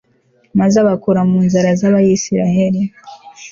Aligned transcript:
maze 0.59 0.75
abakura 0.83 1.21
mu 1.29 1.37
nzara 1.45 1.69
z'abayisraheli 1.79 2.81